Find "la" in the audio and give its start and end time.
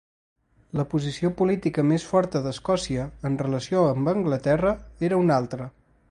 0.79-0.85